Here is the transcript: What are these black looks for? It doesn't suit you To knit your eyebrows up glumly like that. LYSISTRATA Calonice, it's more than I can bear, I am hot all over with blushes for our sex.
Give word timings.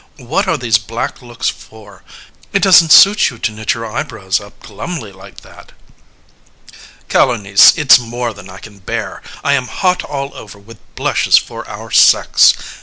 What 0.17 0.47
are 0.47 0.57
these 0.57 0.79
black 0.79 1.21
looks 1.21 1.47
for? 1.47 2.01
It 2.53 2.63
doesn't 2.63 2.91
suit 2.91 3.29
you 3.29 3.37
To 3.37 3.51
knit 3.51 3.75
your 3.75 3.85
eyebrows 3.85 4.41
up 4.41 4.59
glumly 4.63 5.11
like 5.11 5.41
that. 5.41 5.73
LYSISTRATA 6.71 7.07
Calonice, 7.07 7.77
it's 7.77 7.99
more 7.99 8.33
than 8.33 8.49
I 8.49 8.57
can 8.57 8.79
bear, 8.79 9.21
I 9.43 9.53
am 9.53 9.67
hot 9.67 10.03
all 10.03 10.33
over 10.33 10.57
with 10.57 10.79
blushes 10.95 11.37
for 11.37 11.67
our 11.69 11.91
sex. 11.91 12.55